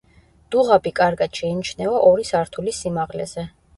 [0.53, 3.51] დუღაბი კარგად შეიმჩნევა ორი სართულის სიმაღლეზე.